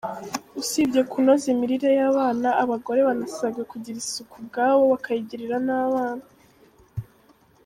[0.61, 6.25] Usibye kunoza imirire y’abana abagore banasabwe kugira isuku ubwabo bakayigirira n’abana.